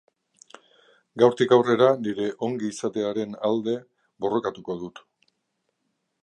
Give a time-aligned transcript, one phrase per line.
[1.23, 3.77] Gaurtik aurrera nire ongi-izatearen alde
[4.27, 5.05] borrokatuko dut.